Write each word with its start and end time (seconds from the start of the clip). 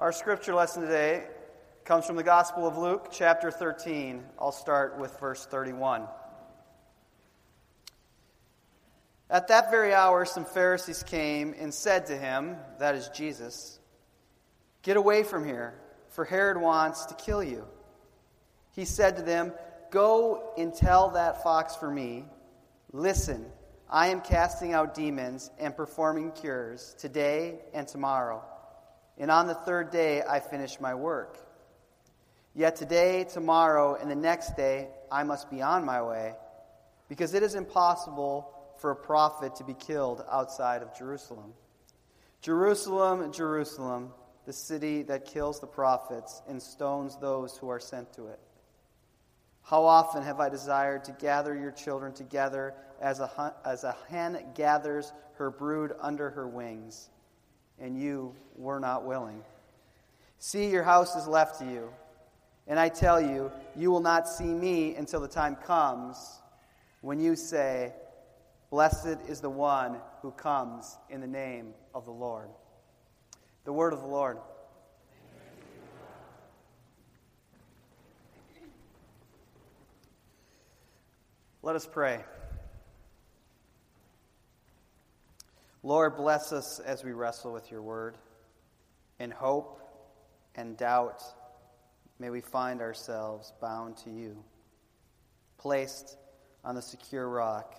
Our 0.00 0.12
scripture 0.12 0.54
lesson 0.54 0.80
today 0.80 1.24
comes 1.84 2.06
from 2.06 2.16
the 2.16 2.22
Gospel 2.22 2.66
of 2.66 2.78
Luke, 2.78 3.08
chapter 3.12 3.50
13. 3.50 4.24
I'll 4.38 4.50
start 4.50 4.98
with 4.98 5.20
verse 5.20 5.44
31. 5.44 6.08
At 9.28 9.48
that 9.48 9.70
very 9.70 9.92
hour, 9.92 10.24
some 10.24 10.46
Pharisees 10.46 11.02
came 11.02 11.54
and 11.58 11.74
said 11.74 12.06
to 12.06 12.16
him, 12.16 12.56
that 12.78 12.94
is 12.94 13.10
Jesus, 13.10 13.78
Get 14.80 14.96
away 14.96 15.22
from 15.22 15.44
here, 15.44 15.74
for 16.08 16.24
Herod 16.24 16.56
wants 16.56 17.04
to 17.04 17.14
kill 17.14 17.44
you. 17.44 17.66
He 18.74 18.86
said 18.86 19.18
to 19.18 19.22
them, 19.22 19.52
Go 19.90 20.54
and 20.56 20.72
tell 20.72 21.10
that 21.10 21.42
fox 21.42 21.76
for 21.76 21.90
me, 21.90 22.24
Listen, 22.94 23.44
I 23.90 24.08
am 24.08 24.22
casting 24.22 24.72
out 24.72 24.94
demons 24.94 25.50
and 25.58 25.76
performing 25.76 26.32
cures 26.32 26.96
today 26.98 27.58
and 27.74 27.86
tomorrow 27.86 28.42
and 29.20 29.30
on 29.30 29.46
the 29.46 29.54
third 29.54 29.90
day 29.90 30.22
I 30.22 30.40
finish 30.40 30.80
my 30.80 30.94
work. 30.94 31.38
Yet 32.54 32.74
today, 32.74 33.24
tomorrow, 33.24 33.94
and 33.94 34.10
the 34.10 34.16
next 34.16 34.56
day 34.56 34.88
I 35.12 35.22
must 35.22 35.50
be 35.50 35.62
on 35.62 35.84
my 35.84 36.02
way, 36.02 36.34
because 37.08 37.34
it 37.34 37.42
is 37.42 37.54
impossible 37.54 38.52
for 38.78 38.90
a 38.90 38.96
prophet 38.96 39.56
to 39.56 39.64
be 39.64 39.74
killed 39.74 40.24
outside 40.30 40.82
of 40.82 40.96
Jerusalem. 40.96 41.52
Jerusalem, 42.40 43.30
Jerusalem, 43.32 44.12
the 44.46 44.52
city 44.54 45.02
that 45.02 45.26
kills 45.26 45.60
the 45.60 45.66
prophets 45.66 46.42
and 46.48 46.60
stones 46.60 47.16
those 47.20 47.56
who 47.58 47.68
are 47.68 47.78
sent 47.78 48.12
to 48.14 48.28
it. 48.28 48.40
How 49.62 49.84
often 49.84 50.22
have 50.22 50.40
I 50.40 50.48
desired 50.48 51.04
to 51.04 51.12
gather 51.12 51.54
your 51.54 51.70
children 51.70 52.14
together 52.14 52.74
as 53.00 53.20
a, 53.20 53.54
as 53.64 53.84
a 53.84 53.94
hen 54.08 54.44
gathers 54.54 55.12
her 55.34 55.50
brood 55.50 55.92
under 56.00 56.30
her 56.30 56.48
wings? 56.48 57.10
And 57.80 58.00
you 58.00 58.34
were 58.56 58.80
not 58.80 59.04
willing. 59.04 59.42
See, 60.38 60.70
your 60.70 60.82
house 60.82 61.16
is 61.16 61.26
left 61.26 61.58
to 61.60 61.64
you. 61.64 61.90
And 62.66 62.78
I 62.78 62.88
tell 62.88 63.20
you, 63.20 63.50
you 63.76 63.90
will 63.90 64.00
not 64.00 64.28
see 64.28 64.44
me 64.44 64.94
until 64.94 65.20
the 65.20 65.28
time 65.28 65.56
comes 65.56 66.40
when 67.00 67.18
you 67.18 67.34
say, 67.34 67.92
Blessed 68.70 69.18
is 69.28 69.40
the 69.40 69.50
one 69.50 69.96
who 70.22 70.30
comes 70.30 70.96
in 71.08 71.20
the 71.20 71.26
name 71.26 71.74
of 71.92 72.04
the 72.04 72.12
Lord. 72.12 72.48
The 73.64 73.72
word 73.72 73.92
of 73.92 74.00
the 74.00 74.06
Lord. 74.06 74.38
Let 81.62 81.74
us 81.76 81.86
pray. 81.86 82.24
Lord, 85.82 86.16
bless 86.16 86.52
us 86.52 86.78
as 86.78 87.02
we 87.02 87.12
wrestle 87.12 87.52
with 87.52 87.70
your 87.70 87.80
word. 87.80 88.16
In 89.18 89.30
hope 89.30 89.80
and 90.54 90.76
doubt, 90.76 91.22
may 92.18 92.28
we 92.28 92.42
find 92.42 92.80
ourselves 92.82 93.52
bound 93.60 93.96
to 93.98 94.10
you, 94.10 94.44
placed 95.56 96.18
on 96.64 96.74
the 96.74 96.82
secure 96.82 97.28
rock 97.28 97.74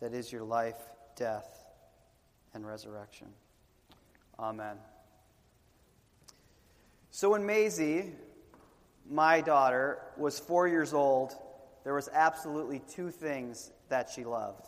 that 0.00 0.14
is 0.14 0.32
your 0.32 0.44
life, 0.44 0.78
death, 1.16 1.66
and 2.54 2.64
resurrection. 2.64 3.28
Amen. 4.38 4.76
So 7.10 7.30
when 7.30 7.44
Maisie, 7.44 8.12
my 9.10 9.40
daughter, 9.40 9.98
was 10.16 10.38
four 10.38 10.68
years 10.68 10.94
old, 10.94 11.34
there 11.82 11.94
was 11.94 12.08
absolutely 12.12 12.80
two 12.94 13.10
things 13.10 13.72
that 13.88 14.08
she 14.14 14.24
loved. 14.24 14.66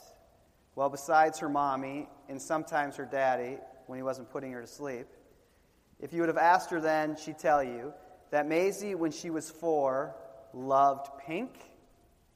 Well, 0.74 0.88
besides 0.88 1.38
her 1.40 1.48
mommy 1.48 2.08
and 2.28 2.40
sometimes 2.40 2.96
her 2.96 3.04
daddy 3.04 3.58
when 3.86 3.98
he 3.98 4.02
wasn't 4.02 4.30
putting 4.30 4.52
her 4.52 4.62
to 4.62 4.66
sleep, 4.66 5.06
if 6.00 6.12
you 6.12 6.20
would 6.20 6.28
have 6.28 6.38
asked 6.38 6.70
her 6.70 6.80
then, 6.80 7.16
she'd 7.16 7.38
tell 7.38 7.62
you 7.62 7.92
that 8.30 8.48
Maisie, 8.48 8.94
when 8.94 9.12
she 9.12 9.30
was 9.30 9.50
four, 9.50 10.14
loved 10.54 11.08
Pink 11.26 11.50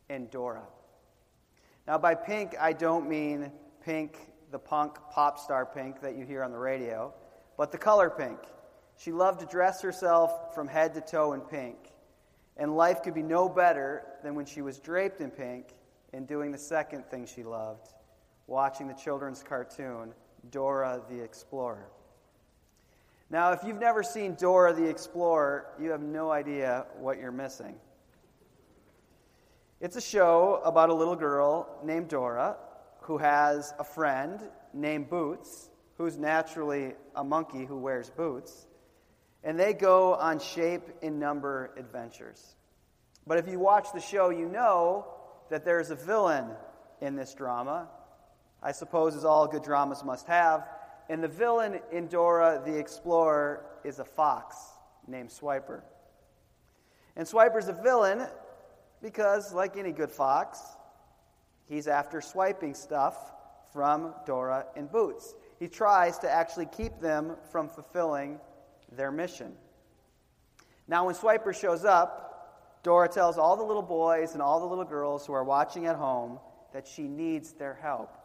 and 0.08 0.30
Dora. 0.30 0.62
Now, 1.86 1.98
by 1.98 2.14
Pink, 2.14 2.54
I 2.60 2.72
don't 2.74 3.08
mean 3.08 3.50
Pink, 3.84 4.18
the 4.50 4.58
punk 4.58 4.98
pop 5.10 5.38
star 5.38 5.64
Pink 5.64 6.02
that 6.02 6.16
you 6.16 6.26
hear 6.26 6.42
on 6.42 6.52
the 6.52 6.58
radio, 6.58 7.14
but 7.56 7.72
the 7.72 7.78
color 7.78 8.10
pink. 8.10 8.38
She 8.98 9.12
loved 9.12 9.40
to 9.40 9.46
dress 9.46 9.82
herself 9.82 10.54
from 10.54 10.68
head 10.68 10.94
to 10.94 11.00
toe 11.00 11.32
in 11.32 11.40
pink. 11.40 11.76
And 12.56 12.76
life 12.76 13.02
could 13.02 13.14
be 13.14 13.22
no 13.22 13.48
better 13.48 14.02
than 14.22 14.34
when 14.34 14.46
she 14.46 14.62
was 14.62 14.78
draped 14.78 15.20
in 15.20 15.30
pink 15.30 15.68
and 16.12 16.26
doing 16.26 16.52
the 16.52 16.58
second 16.58 17.04
thing 17.06 17.26
she 17.26 17.42
loved 17.42 17.92
watching 18.46 18.88
the 18.88 18.94
children's 18.94 19.42
cartoon, 19.42 20.12
Dora 20.50 21.02
the 21.08 21.22
Explorer. 21.22 21.88
Now, 23.28 23.52
if 23.52 23.64
you've 23.64 23.80
never 23.80 24.02
seen 24.02 24.34
Dora 24.34 24.72
the 24.72 24.88
Explorer, 24.88 25.66
you 25.80 25.90
have 25.90 26.00
no 26.00 26.30
idea 26.30 26.86
what 26.98 27.18
you're 27.18 27.32
missing. 27.32 27.74
It's 29.80 29.96
a 29.96 30.00
show 30.00 30.60
about 30.64 30.90
a 30.90 30.94
little 30.94 31.16
girl 31.16 31.68
named 31.84 32.08
Dora 32.08 32.56
who 33.00 33.18
has 33.18 33.74
a 33.78 33.84
friend 33.84 34.40
named 34.72 35.10
Boots, 35.10 35.70
who's 35.98 36.16
naturally 36.16 36.94
a 37.14 37.24
monkey 37.24 37.64
who 37.64 37.78
wears 37.78 38.10
boots, 38.10 38.66
and 39.42 39.58
they 39.58 39.72
go 39.72 40.14
on 40.14 40.38
shape 40.38 40.82
and 41.02 41.18
number 41.18 41.72
adventures. 41.76 42.56
But 43.26 43.38
if 43.38 43.48
you 43.48 43.58
watch 43.58 43.88
the 43.92 44.00
show, 44.00 44.30
you 44.30 44.46
know 44.46 45.06
that 45.50 45.64
there's 45.64 45.90
a 45.90 45.94
villain 45.94 46.46
in 47.00 47.16
this 47.16 47.34
drama, 47.34 47.88
I 48.62 48.72
suppose, 48.72 49.14
as 49.14 49.24
all 49.24 49.46
good 49.46 49.62
dramas 49.62 50.04
must 50.04 50.26
have. 50.26 50.68
And 51.08 51.22
the 51.22 51.28
villain 51.28 51.80
in 51.92 52.08
Dora 52.08 52.62
the 52.64 52.76
Explorer 52.76 53.64
is 53.84 53.98
a 53.98 54.04
fox 54.04 54.56
named 55.06 55.30
Swiper. 55.30 55.82
And 57.14 57.26
Swiper's 57.26 57.68
a 57.68 57.72
villain 57.72 58.26
because, 59.02 59.54
like 59.54 59.76
any 59.76 59.92
good 59.92 60.10
fox, 60.10 60.60
he's 61.68 61.86
after 61.86 62.20
swiping 62.20 62.74
stuff 62.74 63.16
from 63.72 64.14
Dora 64.26 64.66
and 64.74 64.90
Boots. 64.90 65.34
He 65.58 65.68
tries 65.68 66.18
to 66.18 66.30
actually 66.30 66.66
keep 66.66 67.00
them 67.00 67.36
from 67.50 67.68
fulfilling 67.68 68.40
their 68.92 69.10
mission. 69.10 69.52
Now, 70.88 71.06
when 71.06 71.14
Swiper 71.14 71.54
shows 71.54 71.84
up, 71.84 72.80
Dora 72.82 73.08
tells 73.08 73.38
all 73.38 73.56
the 73.56 73.64
little 73.64 73.82
boys 73.82 74.34
and 74.34 74.42
all 74.42 74.60
the 74.60 74.66
little 74.66 74.84
girls 74.84 75.26
who 75.26 75.32
are 75.32 75.44
watching 75.44 75.86
at 75.86 75.96
home 75.96 76.38
that 76.72 76.86
she 76.86 77.02
needs 77.02 77.52
their 77.52 77.74
help. 77.74 78.16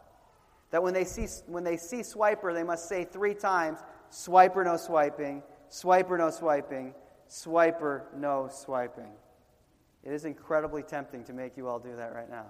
That 0.72 0.82
when 0.82 0.94
they 0.94 1.04
see, 1.04 1.28
when 1.46 1.62
they 1.64 1.76
see 1.76 2.00
Swiper, 2.00 2.52
they 2.52 2.64
must 2.64 2.88
say 2.88 3.04
three 3.04 3.34
times 3.34 3.78
Swiper, 4.10 4.64
no 4.64 4.76
swiping, 4.76 5.42
Swiper, 5.70 6.18
no 6.18 6.30
swiping, 6.30 6.94
Swiper, 7.28 8.02
no 8.16 8.48
swiping. 8.50 9.12
It 10.02 10.12
is 10.12 10.24
incredibly 10.24 10.82
tempting 10.82 11.24
to 11.24 11.32
make 11.32 11.56
you 11.56 11.68
all 11.68 11.78
do 11.78 11.94
that 11.96 12.14
right 12.14 12.28
now. 12.28 12.46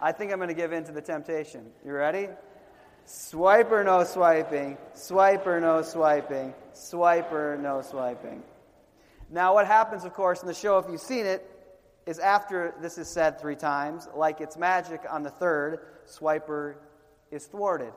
I 0.00 0.10
think 0.10 0.32
I'm 0.32 0.38
going 0.38 0.48
to 0.48 0.54
give 0.54 0.72
in 0.72 0.84
to 0.84 0.92
the 0.92 1.02
temptation. 1.02 1.66
You 1.84 1.92
ready? 1.92 2.28
Swiper, 3.06 3.84
no 3.84 4.04
swiping, 4.04 4.78
swiper, 4.94 5.60
no 5.60 5.82
swiping, 5.82 6.54
swiper, 6.72 7.60
no 7.60 7.82
swiping. 7.82 8.42
Now, 9.28 9.54
what 9.54 9.66
happens, 9.66 10.04
of 10.04 10.12
course, 10.12 10.40
in 10.40 10.48
the 10.48 10.54
show, 10.54 10.78
if 10.78 10.86
you've 10.88 11.00
seen 11.00 11.26
it, 11.26 11.48
is 12.06 12.18
after 12.18 12.74
this 12.80 12.98
is 12.98 13.08
said 13.08 13.40
three 13.40 13.56
times, 13.56 14.08
like 14.14 14.40
it's 14.40 14.56
magic 14.56 15.02
on 15.08 15.22
the 15.22 15.30
third, 15.30 15.80
Swiper 16.06 16.76
is 17.30 17.46
thwarted. 17.46 17.92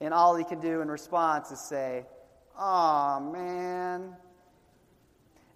And 0.00 0.12
all 0.12 0.34
he 0.34 0.44
can 0.44 0.60
do 0.60 0.80
in 0.80 0.88
response 0.90 1.50
is 1.50 1.60
say, 1.60 2.04
Aw, 2.56 3.20
man. 3.20 4.14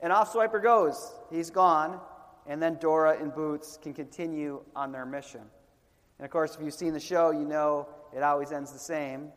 And 0.01 0.13
off 0.13 0.33
Swiper 0.33 0.63
goes. 0.63 1.13
He's 1.31 1.51
gone. 1.51 2.01
And 2.47 2.63
then 2.63 2.77
Dora 2.77 3.19
and 3.21 3.35
Boots 3.35 3.79
can 3.83 3.93
continue 3.93 4.63
on 4.75 4.93
their 4.93 5.05
mission. 5.05 5.43
And 6.19 6.25
of 6.25 6.31
course, 6.31 6.55
if 6.55 6.63
you've 6.63 6.75
seen 6.75 6.93
the 6.93 7.01
show, 7.01 7.31
you 7.31 7.45
know 7.45 7.89
it 8.17 8.23
always 8.23 8.53
ends 8.53 8.73
the 8.73 8.79
same 8.79 9.33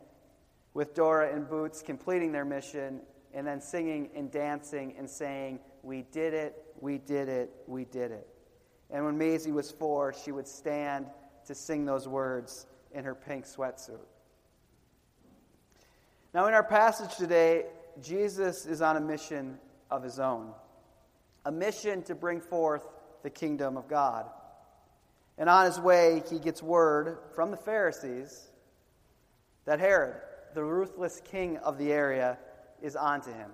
with 0.74 0.94
Dora 0.94 1.34
and 1.34 1.50
Boots 1.50 1.82
completing 1.82 2.32
their 2.32 2.46
mission 2.46 3.02
and 3.34 3.46
then 3.46 3.62
singing 3.62 4.10
and 4.16 4.32
dancing 4.32 4.96
and 4.98 5.10
saying, 5.10 5.60
We 5.84 6.04
did 6.12 6.34
it, 6.34 6.56
we 6.80 6.98
did 6.98 7.30
it, 7.30 7.52
we 7.68 7.86
did 7.86 8.12
it. 8.12 8.28
And 8.92 9.06
when 9.06 9.18
Maisie 9.18 9.52
was 9.52 9.72
four, 9.72 10.14
she 10.14 10.32
would 10.32 10.48
stand 10.48 11.08
to 11.46 11.56
sing 11.56 11.86
those 11.86 12.08
words 12.08 12.66
in 12.94 13.04
her 13.04 13.16
pink 13.16 13.46
sweatsuit. 13.46 14.00
Now, 16.34 16.48
in 16.48 16.54
our 16.54 16.64
passage 16.64 17.16
today, 17.18 17.66
Jesus 18.02 18.66
is 18.66 18.82
on 18.82 18.98
a 18.98 19.02
mission 19.02 19.58
of 19.90 20.04
his 20.04 20.20
own 20.20 20.54
a 21.46 21.52
mission 21.52 22.04
to 22.04 22.16
bring 22.16 22.42
forth 22.42 22.84
the 23.24 23.30
kingdom 23.30 23.78
of 23.78 23.88
God. 23.88 24.30
And 25.38 25.50
on 25.50 25.66
his 25.66 25.80
way, 25.80 26.22
he 26.30 26.38
gets 26.38 26.62
word 26.62 27.18
from 27.34 27.52
the 27.52 27.58
Pharisees 27.58 28.48
that 29.66 29.80
Herod, 29.80 30.22
the 30.54 30.64
ruthless 30.64 31.22
king 31.24 31.58
of 31.58 31.78
the 31.78 31.92
area, 31.92 32.38
is 32.82 32.96
onto 32.96 33.32
him. 33.32 33.52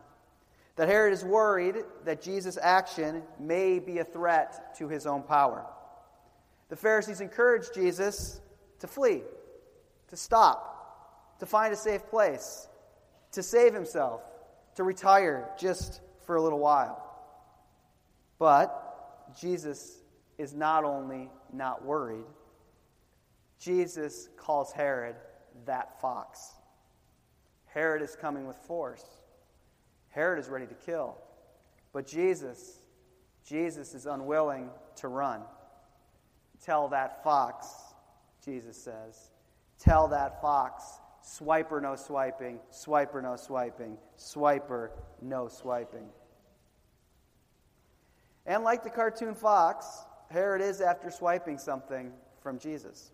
That 0.75 0.89
Herod 0.89 1.13
is 1.13 1.23
worried 1.23 1.77
that 2.03 2.21
Jesus' 2.21 2.57
action 2.61 3.23
may 3.39 3.79
be 3.79 3.99
a 3.99 4.03
threat 4.03 4.75
to 4.77 4.89
his 4.89 5.07
own 5.07 5.23
power. 5.23 5.65
The 6.69 6.75
Pharisees 6.75 7.21
encourage 7.21 7.71
Jesus 7.73 8.41
to 8.79 8.87
flee, 8.87 9.21
to 10.09 10.17
stop, 10.17 11.37
to 11.39 11.45
find 11.45 11.73
a 11.73 11.77
safe 11.77 12.05
place, 12.07 12.67
to 13.31 13.41
save 13.41 13.73
himself, 13.73 14.21
to 14.75 14.83
retire 14.83 15.49
just 15.57 16.01
for 16.25 16.35
a 16.35 16.41
little 16.41 16.59
while. 16.59 17.01
But 18.37 19.33
Jesus 19.39 20.01
is 20.37 20.53
not 20.53 20.83
only 20.83 21.29
not 21.53 21.85
worried, 21.85 22.25
Jesus 23.59 24.29
calls 24.35 24.71
Herod 24.73 25.15
that 25.65 26.01
fox. 26.01 26.51
Herod 27.67 28.01
is 28.01 28.15
coming 28.15 28.45
with 28.45 28.57
force. 28.57 29.05
Herod 30.15 30.39
is 30.39 30.47
ready 30.47 30.65
to 30.65 30.73
kill. 30.73 31.17
But 31.91 32.07
Jesus, 32.07 32.79
Jesus 33.45 33.93
is 33.93 34.05
unwilling 34.05 34.69
to 34.97 35.09
run. 35.09 35.41
Tell 36.63 36.87
that 36.87 37.21
fox, 37.21 37.67
Jesus 38.43 38.77
says, 38.77 39.29
tell 39.77 40.07
that 40.07 40.41
fox, 40.41 40.85
swiper 41.21 41.81
no 41.81 41.97
swiping, 41.97 42.59
swiper 42.71 43.21
no 43.21 43.35
swiping, 43.35 43.97
swiper 44.17 44.91
no 45.21 45.49
swiping. 45.49 46.07
And 48.45 48.63
like 48.63 48.83
the 48.83 48.89
cartoon 48.89 49.35
fox, 49.35 49.85
Herod 50.29 50.61
is 50.61 50.79
after 50.79 51.11
swiping 51.11 51.57
something 51.57 52.13
from 52.39 52.57
Jesus. 52.57 53.11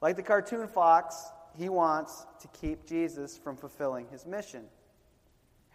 Like 0.00 0.14
the 0.14 0.22
cartoon 0.22 0.68
fox, 0.68 1.32
he 1.56 1.68
wants 1.68 2.24
to 2.40 2.48
keep 2.48 2.86
Jesus 2.86 3.36
from 3.36 3.56
fulfilling 3.56 4.06
his 4.12 4.26
mission. 4.26 4.64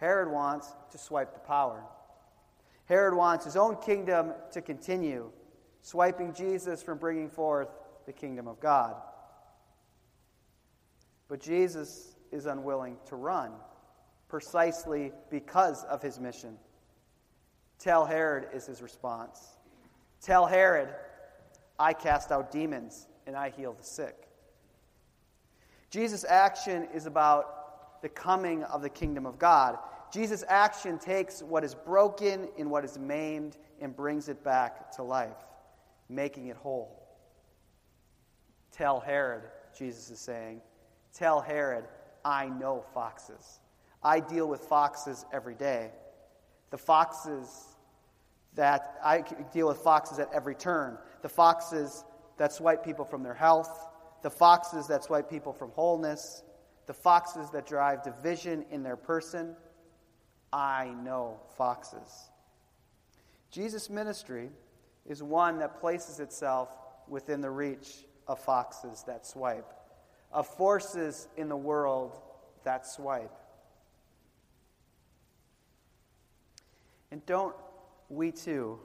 Herod 0.04 0.30
wants 0.30 0.68
to 0.92 0.98
swipe 0.98 1.34
the 1.34 1.40
power. 1.40 1.82
Herod 2.88 3.14
wants 3.14 3.46
his 3.46 3.56
own 3.56 3.78
kingdom 3.78 4.34
to 4.52 4.62
continue, 4.62 5.32
swiping 5.82 6.34
Jesus 6.34 6.84
from 6.84 6.98
bringing 6.98 7.30
forth 7.30 7.70
the 8.06 8.12
kingdom 8.12 8.46
of 8.50 8.60
God. 8.60 8.98
But 11.30 11.40
Jesus 11.40 12.16
is 12.34 12.48
unwilling 12.48 12.98
to 13.06 13.16
run, 13.16 13.54
precisely 14.28 15.14
because 15.30 15.86
of 15.86 16.02
his 16.02 16.20
mission. 16.20 16.58
Tell 17.80 18.06
Herod 18.06 18.48
is 18.54 18.66
his 18.66 18.82
response. 18.82 19.56
Tell 20.22 20.46
Herod, 20.46 20.90
I 21.80 21.94
cast 21.94 22.30
out 22.30 22.52
demons 22.52 23.08
and 23.26 23.38
I 23.38 23.52
heal 23.52 23.72
the 23.72 23.86
sick. 23.86 24.28
Jesus' 25.90 26.26
action 26.26 26.90
is 26.94 27.06
about 27.06 28.02
the 28.02 28.10
coming 28.10 28.66
of 28.66 28.82
the 28.82 28.90
kingdom 28.90 29.26
of 29.26 29.40
God. 29.40 29.78
Jesus' 30.13 30.44
action 30.48 31.00
takes 31.00 31.42
what 31.42 31.63
is 31.63 31.74
broken 31.74 32.48
and 32.60 32.69
what 32.69 32.86
is 32.86 33.00
maimed 33.00 33.57
and 33.81 33.95
brings 33.95 34.30
it 34.30 34.44
back 34.44 34.92
to 34.92 35.01
life, 35.01 35.44
making 36.07 36.48
it 36.48 36.56
whole. 36.56 37.04
Tell 38.71 39.00
Herod, 39.00 39.42
Jesus 39.75 40.12
is 40.12 40.19
saying, 40.19 40.62
tell 41.15 41.42
Herod, 41.42 41.86
I 42.24 42.48
know 42.48 42.86
foxes. 42.94 43.60
I 44.04 44.19
deal 44.19 44.48
with 44.48 44.62
foxes 44.62 45.25
every 45.33 45.56
day. 45.56 45.89
The 46.69 46.77
foxes 46.77 47.75
that 48.54 49.00
I 49.04 49.24
deal 49.51 49.68
with 49.68 49.77
foxes 49.80 50.19
at 50.19 50.30
every 50.31 50.54
turn. 50.54 51.00
The 51.24 51.30
foxes 51.30 52.04
that 52.38 52.54
swipe 52.54 52.86
people 52.86 53.06
from 53.06 53.24
their 53.24 53.33
health, 53.33 53.88
the 54.21 54.30
foxes 54.30 54.88
that 54.88 55.04
swipe 55.04 55.27
people 55.27 55.54
from 55.54 55.71
wholeness, 55.71 56.44
the 56.86 56.94
foxes 56.94 57.50
that 57.50 57.66
drive 57.66 58.04
division 58.04 58.63
in 58.69 58.83
their 58.83 58.98
person. 58.98 59.56
I 60.54 60.94
know 61.04 61.40
foxes. 61.58 62.30
Jesus' 63.50 63.90
ministry 63.90 64.52
is 65.08 65.24
one 65.24 65.58
that 65.60 65.80
places 65.80 66.20
itself 66.20 66.70
within 67.08 67.42
the 67.42 67.50
reach 67.50 68.06
of 68.28 68.40
foxes 68.40 69.04
that 69.08 69.26
swipe, 69.26 69.74
of 70.32 70.48
forces 70.48 71.28
in 71.36 71.50
the 71.50 71.58
world 71.58 72.22
that 72.66 72.86
swipe. 72.86 73.36
And 77.12 77.26
don't 77.26 77.56
we 78.10 78.32
too, 78.32 78.80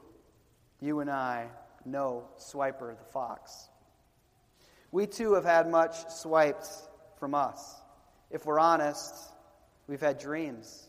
you 0.81 1.01
and 1.01 1.11
I, 1.11 1.49
know 1.85 2.29
Swiper 2.39 2.97
the 2.97 3.05
fox? 3.13 3.69
We 4.91 5.07
too 5.07 5.35
have 5.35 5.45
had 5.45 5.71
much 5.71 6.11
swiped 6.11 6.69
from 7.19 7.35
us. 7.35 7.77
If 8.31 8.47
we're 8.47 8.59
honest, 8.59 9.15
we've 9.87 10.01
had 10.01 10.19
dreams, 10.19 10.88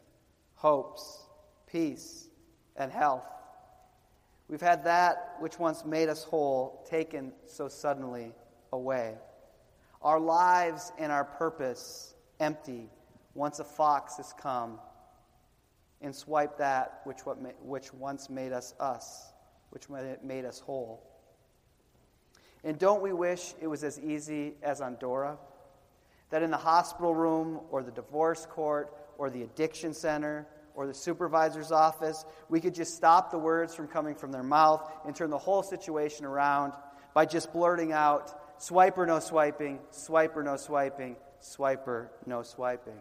hopes, 0.60 1.24
peace, 1.72 2.28
and 2.76 2.92
health. 2.92 3.24
We've 4.50 4.62
had 4.62 4.84
that 4.84 5.36
which 5.40 5.58
once 5.58 5.86
made 5.86 6.10
us 6.10 6.24
whole 6.24 6.86
taken 6.90 7.32
so 7.46 7.70
suddenly 7.70 8.34
away. 8.74 9.16
Our 10.02 10.20
lives 10.20 10.92
and 10.98 11.12
our 11.14 11.24
purpose 11.24 12.14
empty 12.42 12.90
once 13.34 13.60
a 13.60 13.64
fox 13.64 14.18
has 14.18 14.34
come 14.34 14.80
and 16.02 16.14
swiped 16.14 16.58
that 16.58 17.02
which, 17.06 17.26
what 17.26 17.38
which 17.64 17.94
once 17.94 18.30
made 18.30 18.52
us 18.52 18.74
us, 18.82 19.32
which 19.70 19.86
made 19.90 20.46
us 20.46 20.60
whole. 20.60 21.06
And 22.66 22.78
don't 22.78 23.02
we 23.02 23.14
wish 23.14 23.54
it 23.62 23.68
was 23.68 23.86
as 23.86 23.98
easy 23.98 24.56
as 24.62 24.82
on 24.82 24.98
Dora? 25.00 25.38
That 26.30 26.44
in 26.44 26.52
the 26.52 26.58
hospital 26.58 27.16
room 27.16 27.62
or 27.72 27.82
the 27.82 27.92
divorce 27.92 28.46
court 28.46 28.94
or 29.18 29.30
the 29.30 29.44
addiction 29.44 29.94
center 29.94 30.48
or 30.76 30.88
the 30.88 30.94
supervisor's 30.94 31.72
office, 31.72 32.24
we 32.50 32.62
could 32.62 32.74
just 32.74 32.96
stop 32.96 33.32
the 33.32 33.38
words 33.38 33.76
from 33.76 33.88
coming 33.88 34.16
from 34.16 34.32
their 34.32 34.44
mouth 34.44 34.90
and 35.06 35.16
turn 35.16 35.30
the 35.30 35.38
whole 35.38 35.64
situation 35.64 36.26
around 36.26 36.74
by 37.14 37.26
just 37.26 37.52
blurting 37.52 37.92
out, 37.92 38.60
swiper 38.62 39.06
no 39.08 39.20
swiping, 39.20 39.80
swiper 39.92 40.44
no 40.44 40.56
swiping, 40.56 41.16
swiper 41.42 42.10
no 42.26 42.44
swiping. 42.44 43.00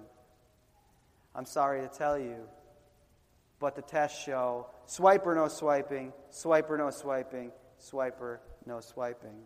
I'm 1.34 1.44
sorry 1.44 1.82
to 1.82 1.88
tell 1.88 2.18
you, 2.18 2.48
but 3.60 3.76
the 3.76 3.82
tests 3.82 4.24
show 4.24 4.68
swiper 4.88 5.34
no 5.34 5.48
swiping, 5.48 6.12
swiper 6.32 6.78
no 6.78 6.90
swiping, 6.90 7.52
swiper 7.80 8.38
no 8.66 8.80
swiping. 8.80 9.42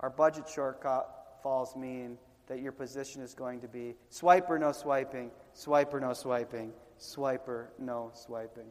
Our 0.00 0.10
budget 0.10 0.46
shortfalls 0.46 1.76
mean 1.76 2.18
that 2.50 2.60
your 2.60 2.72
position 2.72 3.22
is 3.22 3.32
going 3.32 3.60
to 3.60 3.68
be 3.68 3.94
swiper, 4.10 4.58
no 4.58 4.72
swiping, 4.72 5.30
swiper, 5.54 6.00
no 6.00 6.12
swiping, 6.12 6.72
swiper, 6.98 7.66
no 7.78 8.10
swiping. 8.12 8.66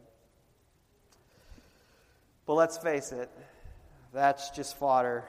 But 2.44 2.54
let's 2.56 2.76
face 2.76 3.10
it, 3.10 3.30
that's 4.12 4.50
just 4.50 4.76
fodder 4.76 5.24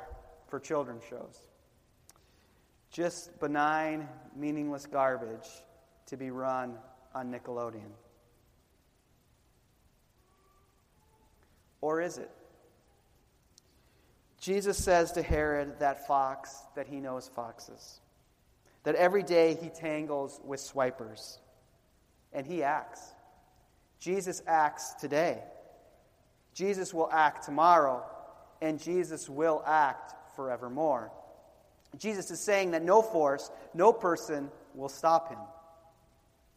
for 0.49 0.59
children's 0.59 1.05
shows. 1.09 1.39
Just 2.91 3.39
benign, 3.39 4.09
meaningless 4.35 4.85
garbage 4.85 5.47
to 6.07 6.17
be 6.17 6.29
run 6.29 6.75
on 7.15 7.31
Nickelodeon. 7.31 7.93
Or 11.79 12.01
is 12.01 12.17
it? 12.17 12.31
Jesus 14.41 14.77
says 14.77 15.13
to 15.13 15.21
Herod, 15.21 15.79
that 15.79 16.05
fox, 16.05 16.53
that 16.75 16.87
he 16.87 16.99
knows 16.99 17.31
foxes. 17.33 18.01
That 18.83 18.95
every 18.95 19.23
day 19.23 19.57
he 19.61 19.69
tangles 19.69 20.39
with 20.43 20.59
swipers. 20.59 21.39
And 22.33 22.45
he 22.45 22.63
acts. 22.63 23.01
Jesus 23.99 24.41
acts 24.47 24.93
today. 24.99 25.43
Jesus 26.53 26.93
will 26.93 27.09
act 27.11 27.45
tomorrow. 27.45 28.03
And 28.61 28.81
Jesus 28.81 29.29
will 29.29 29.63
act 29.65 30.13
forevermore. 30.35 31.11
Jesus 31.97 32.31
is 32.31 32.39
saying 32.39 32.71
that 32.71 32.83
no 32.83 33.01
force, 33.01 33.51
no 33.73 33.91
person 33.91 34.49
will 34.73 34.89
stop 34.89 35.29
him. 35.29 35.39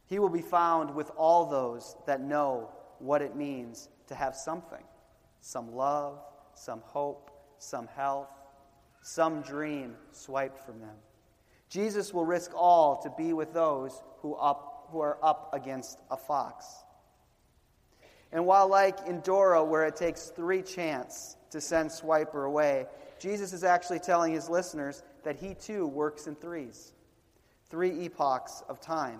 He 0.07 0.19
will 0.19 0.28
be 0.28 0.43
found 0.43 0.95
with 0.95 1.11
all 1.16 1.47
those 1.47 1.97
that 2.07 2.21
know 2.21 2.71
what 2.99 3.23
it 3.23 3.35
means 3.35 3.88
to 4.09 4.14
have 4.14 4.35
something 4.37 4.83
some 5.40 5.75
love, 5.75 6.19
some 6.54 6.81
hope, 6.87 7.31
some 7.59 7.87
health, 7.87 8.31
some 9.02 9.43
dream 9.43 9.95
swiped 10.12 10.64
from 10.64 10.81
them. 10.81 10.97
Jesus 11.75 12.14
will 12.14 12.25
risk 12.25 12.52
all 12.54 13.02
to 13.02 13.11
be 13.11 13.33
with 13.33 13.52
those 13.52 14.00
who, 14.21 14.37
up, 14.37 14.87
who 14.93 15.00
are 15.00 15.19
up 15.25 15.50
against 15.52 15.99
a 16.09 16.16
fox. 16.16 16.64
And 18.31 18.47
while, 18.47 18.69
like 18.69 18.97
in 19.09 19.19
Dora, 19.23 19.64
where 19.64 19.85
it 19.85 19.97
takes 19.97 20.28
three 20.28 20.62
chants 20.62 21.37
to 21.50 21.61
send 21.61 21.90
Swiper 21.90 22.47
away, 22.47 22.87
Jesus 23.19 23.52
is 23.52 23.64
actually 23.64 23.99
telling 23.99 24.33
his 24.33 24.49
listeners 24.49 25.02
that 25.25 25.35
he 25.35 25.54
too 25.54 25.88
works 25.88 26.28
in 26.28 26.37
threes, 26.37 26.93
three 27.71 28.04
epochs 28.04 28.62
of 28.69 28.81
time. 28.81 29.19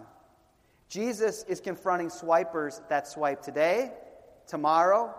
Jesus 0.89 1.45
is 1.49 1.61
confronting 1.61 2.09
swipers 2.09 2.81
that 2.89 3.09
swipe 3.09 3.43
today, 3.43 3.91
tomorrow, 4.47 5.13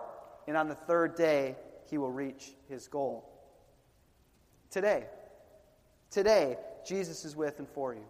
and 0.48 0.56
on 0.56 0.68
the 0.68 0.74
third 0.74 1.16
day 1.16 1.54
he 1.90 1.98
will 1.98 2.12
reach 2.12 2.54
his 2.70 2.88
goal. 2.88 3.28
Today, 4.70 5.04
today, 6.10 6.56
Jesus 6.86 7.24
is 7.24 7.36
with 7.36 7.58
and 7.58 7.68
for 7.68 7.94
you. 7.94 8.04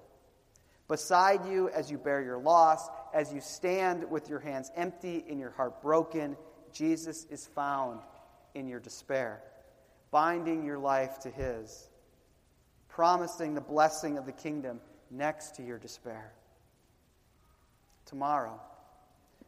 Beside 0.89 1.47
you 1.47 1.69
as 1.71 1.91
you 1.91 1.99
bear 1.99 2.23
your 2.23 2.39
loss, 2.39 2.89
as 3.13 3.33
you 3.33 3.41
stand 3.41 4.09
with 4.09 4.29
your 4.29 4.39
hands 4.39 4.71
empty 4.77 5.25
and 5.29 5.41
your 5.41 5.51
heart 5.51 5.83
broken, 5.83 6.37
Jesus 6.73 7.27
is 7.31 7.47
found 7.47 8.01
in 8.55 8.69
your 8.69 8.79
despair, 8.79 9.43
binding 10.11 10.65
your 10.65 10.79
life 10.79 11.19
to 11.21 11.31
his, 11.31 11.89
promising 12.89 13.55
the 13.55 13.61
blessing 13.61 14.17
of 14.17 14.27
the 14.27 14.33
kingdom 14.33 14.81
next 15.11 15.57
to 15.57 15.63
your 15.63 15.79
despair. 15.79 16.33
tomorrow. 18.07 18.61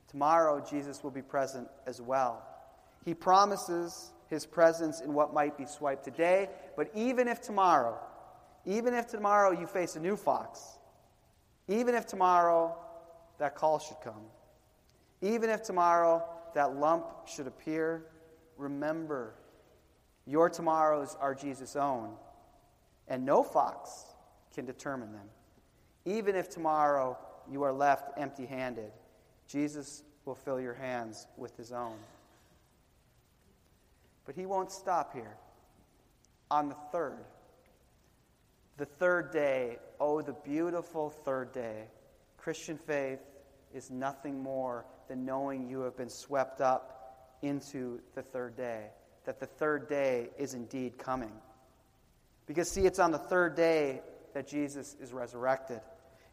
Tomorrow, 0.09 0.65
Jesus 0.69 1.03
will 1.05 1.11
be 1.11 1.23
present 1.23 1.69
as 1.87 2.01
well. 2.01 2.45
He 3.05 3.15
promises 3.15 4.13
his 4.29 4.45
presence 4.47 5.01
in 5.01 5.15
what 5.15 5.33
might 5.33 5.57
be 5.57 5.65
swiped 5.65 6.05
today, 6.05 6.49
but 6.77 6.91
even 6.95 7.29
if 7.29 7.41
tomorrow, 7.41 7.99
even 8.69 8.93
if 8.93 9.07
tomorrow 9.07 9.51
you 9.51 9.67
face 9.67 9.97
a 9.97 10.01
new 10.01 10.15
fox, 10.15 10.61
even 11.69 11.95
if 11.95 12.07
tomorrow 12.07 12.77
that 13.39 13.55
call 13.55 13.79
should 13.79 13.97
come, 14.05 14.27
even 15.23 15.49
if 15.49 15.63
tomorrow 15.63 16.23
that 16.55 16.77
lump 16.77 17.07
should 17.27 17.47
appear, 17.47 18.05
remember 18.59 19.33
your 20.27 20.51
tomorrows 20.51 21.17
are 21.19 21.35
Jesus' 21.35 21.77
own, 21.77 22.11
and 23.09 23.25
no 23.25 23.43
fox 23.43 24.05
can 24.55 24.67
determine 24.67 25.13
them. 25.13 25.27
Even 26.05 26.37
if 26.37 26.51
tomorrow 26.51 27.17
you 27.51 27.63
are 27.63 27.73
left 27.73 28.11
empty 28.19 28.45
handed, 28.45 28.93
Jesus 29.47 30.03
will 30.27 30.35
fill 30.35 30.61
your 30.61 30.75
hands 30.75 31.27
with 31.39 31.57
his 31.57 31.73
own. 31.73 31.97
But 34.27 34.35
he 34.35 34.45
won't 34.45 34.71
stop 34.71 35.15
here. 35.15 35.39
On 36.51 36.69
the 36.69 36.77
third, 36.93 37.25
the 38.79 38.87
third 38.87 39.33
day, 39.33 39.79
oh, 40.01 40.23
the 40.23 40.33
beautiful 40.33 41.11
third 41.11 41.53
day, 41.53 41.89
Christian 42.37 42.79
faith 42.79 43.19
is 43.75 43.91
nothing 43.91 44.41
more 44.41 44.87
than 45.09 45.25
knowing 45.25 45.69
you 45.69 45.81
have 45.81 45.97
been 45.97 46.09
swept 46.09 46.61
up 46.61 47.37
into 47.43 48.01
the 48.15 48.23
third 48.23 48.57
day, 48.57 48.87
that 49.25 49.41
the 49.41 49.47
third 49.47 49.89
day 49.89 50.29
is 50.39 50.55
indeed 50.55 50.97
coming. 50.97 51.33
Because, 52.47 52.71
see, 52.71 52.87
it's 52.87 53.01
on 53.01 53.11
the 53.11 53.19
third 53.19 53.57
day 53.57 54.01
that 54.33 54.47
Jesus 54.47 54.97
is 55.01 55.13
resurrected. 55.13 55.81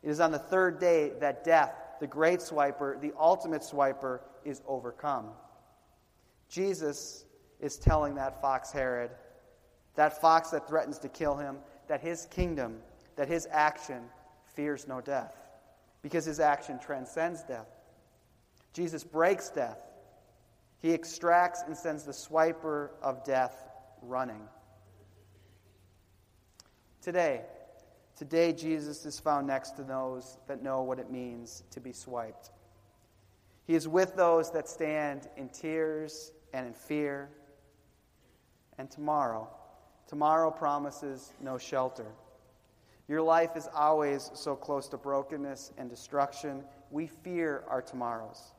It 0.03 0.09
is 0.09 0.19
on 0.19 0.31
the 0.31 0.39
third 0.39 0.79
day 0.79 1.13
that 1.19 1.43
death, 1.43 1.73
the 1.99 2.07
great 2.07 2.39
swiper, 2.39 3.01
the 3.01 3.11
ultimate 3.19 3.63
swiper, 3.63 4.19
is 4.43 4.61
overcome. 4.67 5.31
Jesus 6.47 7.25
is 7.59 7.77
telling 7.77 8.15
that 8.15 8.39
fox 8.39 8.71
Herod, 8.71 9.09
that 9.95 10.21
fox 10.21 10.51
that 10.51 10.67
threatens 10.67 10.99
to 10.99 11.09
kill 11.09 11.35
him, 11.35 11.57
that 11.87 12.01
his 12.01 12.27
kingdom, 12.27 12.77
that 13.15 13.27
his 13.27 13.47
action 13.51 14.03
fears 14.55 14.87
no 14.87 15.01
death, 15.01 15.35
because 16.01 16.25
his 16.25 16.39
action 16.39 16.79
transcends 16.79 17.43
death. 17.43 17.67
Jesus 18.73 19.03
breaks 19.03 19.49
death. 19.49 19.79
He 20.81 20.93
extracts 20.93 21.63
and 21.65 21.75
sends 21.75 22.03
the 22.03 22.11
swiper 22.11 22.89
of 23.01 23.23
death 23.23 23.69
running. 24.01 24.41
Today, 27.01 27.41
today 28.15 28.51
Jesus 28.51 29.05
is 29.05 29.19
found 29.19 29.47
next 29.47 29.71
to 29.77 29.83
those 29.83 30.37
that 30.47 30.61
know 30.61 30.81
what 30.81 30.99
it 30.99 31.09
means 31.09 31.63
to 31.71 31.79
be 31.79 31.93
swiped. 31.93 32.51
He 33.65 33.75
is 33.75 33.87
with 33.87 34.15
those 34.15 34.51
that 34.51 34.67
stand 34.67 35.27
in 35.37 35.49
tears 35.49 36.31
and 36.53 36.67
in 36.67 36.73
fear 36.73 37.29
and 38.77 38.89
tomorrow. 38.89 39.49
Tomorrow 40.07 40.51
promises 40.51 41.33
no 41.41 41.57
shelter. 41.57 42.05
Your 43.07 43.21
life 43.21 43.55
is 43.55 43.67
always 43.73 44.31
so 44.33 44.55
close 44.55 44.87
to 44.89 44.97
brokenness 44.97 45.71
and 45.77 45.89
destruction. 45.89 46.63
We 46.91 47.07
fear 47.07 47.63
our 47.67 47.81
tomorrows. 47.81 48.53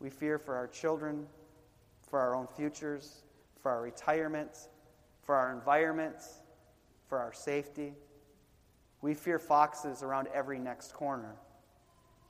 We 0.00 0.10
fear 0.10 0.38
for 0.38 0.54
our 0.56 0.66
children, 0.66 1.26
for 2.08 2.18
our 2.20 2.34
own 2.34 2.46
futures, 2.46 3.22
for 3.60 3.70
our 3.70 3.82
retirement, 3.82 4.68
for 5.22 5.34
our 5.34 5.52
environment, 5.52 6.16
for 7.08 7.18
our 7.18 7.32
safety. 7.32 7.94
We 9.02 9.14
fear 9.14 9.38
foxes 9.38 10.02
around 10.02 10.28
every 10.34 10.58
next 10.58 10.92
corner. 10.92 11.36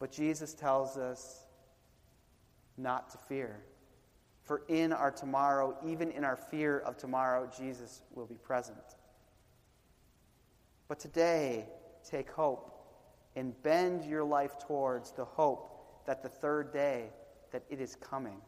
But 0.01 0.13
Jesus 0.13 0.55
tells 0.55 0.97
us 0.97 1.45
not 2.77 3.11
to 3.11 3.19
fear. 3.19 3.61
For 4.49 4.63
in 4.67 4.95
our 4.95 5.11
tomorrow, 5.11 5.77
even 5.87 6.11
in 6.11 6.25
our 6.25 6.37
fear 6.37 6.79
of 6.79 6.97
tomorrow, 6.97 7.51
Jesus 7.55 8.01
will 8.15 8.25
be 8.25 8.37
present. 8.37 8.79
But 10.89 10.99
today, 10.99 11.67
take 12.11 12.31
hope 12.31 12.75
and 13.37 13.53
bend 13.63 14.07
your 14.07 14.25
life 14.25 14.53
towards 14.67 15.13
the 15.13 15.27
hope 15.27 16.07
that 16.07 16.23
the 16.23 16.31
third 16.31 16.73
day, 16.73 17.11
that 17.53 17.63
it 17.69 17.79
is 17.79 17.95
coming. 17.97 18.41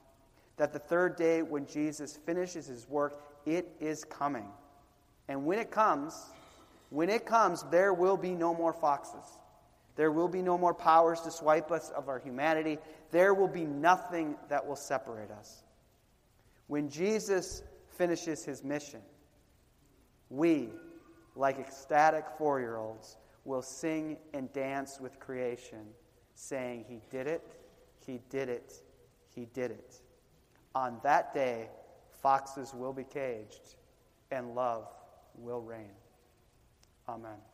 That 0.57 0.73
the 0.73 0.79
third 0.79 1.17
day, 1.17 1.43
when 1.43 1.67
Jesus 1.67 2.17
finishes 2.25 2.67
his 2.67 2.89
work, 2.89 3.23
it 3.45 3.69
is 3.79 4.03
coming. 4.03 4.47
And 5.29 5.45
when 5.45 5.59
it 5.59 5.71
comes, 5.71 6.19
when 6.89 7.11
it 7.11 7.27
comes, 7.27 7.63
there 7.71 7.93
will 7.93 8.17
be 8.17 8.31
no 8.31 8.55
more 8.55 8.73
foxes. 8.73 9.39
There 9.97 10.11
will 10.11 10.29
be 10.29 10.41
no 10.41 10.57
more 10.57 10.73
powers 10.73 11.21
to 11.21 11.31
swipe 11.31 11.71
us 11.71 11.91
of 11.91 12.09
our 12.09 12.21
humanity. 12.21 12.79
There 13.11 13.35
will 13.35 13.49
be 13.49 13.67
nothing 13.67 14.37
that 14.49 14.67
will 14.67 14.77
separate 14.77 15.31
us. 15.31 15.63
When 16.71 16.89
Jesus 16.89 17.65
finishes 17.89 18.45
his 18.45 18.63
mission, 18.63 19.01
we, 20.29 20.69
like 21.35 21.59
ecstatic 21.59 22.25
four 22.39 22.61
year 22.61 22.77
olds, 22.77 23.17
will 23.45 23.61
sing 23.61 24.19
and 24.35 24.53
dance 24.53 25.01
with 25.01 25.19
creation, 25.19 25.85
saying, 26.37 26.85
He 26.89 27.01
did 27.11 27.27
it, 27.27 27.57
He 28.07 28.21
did 28.31 28.49
it, 28.49 28.73
He 29.35 29.47
did 29.47 29.73
it. 29.73 29.97
On 30.77 31.01
that 31.03 31.35
day, 31.35 31.71
foxes 32.23 32.73
will 32.73 32.93
be 32.93 33.03
caged 33.03 33.75
and 34.31 34.55
love 34.55 34.87
will 35.35 35.63
reign. 35.63 35.91
Amen. 37.09 37.50